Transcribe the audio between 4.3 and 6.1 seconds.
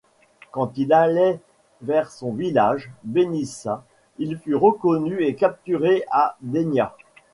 fut reconnu et capturé